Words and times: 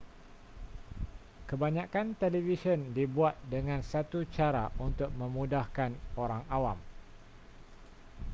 kebanyakan 1.47 2.07
televisyen 2.21 2.81
dibuat 2.97 3.35
dengan 3.53 3.81
satu 3.91 4.19
cara 4.35 4.65
untuk 4.87 5.09
memudahkan 5.19 5.91
orang 6.23 6.41
awam 6.55 6.79